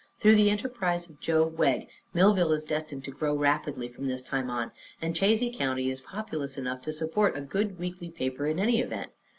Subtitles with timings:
[0.17, 4.49] Through the enterprise of Joe Wegg, Millville is destined to grow rapidly from this time
[4.49, 8.79] on, and Chazy County is populous enough to support a good weekly paper, in any
[8.81, 9.11] event.